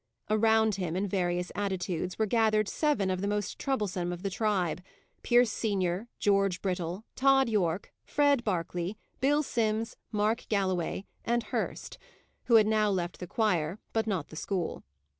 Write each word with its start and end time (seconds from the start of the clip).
Around 0.31 0.77
him, 0.81 0.95
in 0.95 1.07
various 1.07 1.51
attitudes, 1.53 2.17
were 2.17 2.25
gathered 2.25 2.67
seven 2.67 3.11
of 3.11 3.21
the 3.21 3.27
most 3.27 3.59
troublesome 3.59 4.11
of 4.11 4.23
the 4.23 4.31
tribe 4.31 4.81
Pierce 5.21 5.51
senior, 5.51 6.07
George 6.17 6.59
Brittle, 6.59 7.05
Tod 7.15 7.47
Yorke, 7.47 7.93
Fred 8.03 8.43
Berkeley, 8.43 8.97
Bill 9.19 9.43
Simms, 9.43 9.97
Mark 10.11 10.47
Galloway, 10.49 11.05
and 11.23 11.43
Hurst, 11.43 11.99
who 12.45 12.55
had 12.55 12.65
now 12.65 12.89
left 12.89 13.19
the 13.19 13.27
choir, 13.27 13.77
but 13.93 14.07
not 14.07 14.29
the 14.29 14.35
school. 14.35 14.81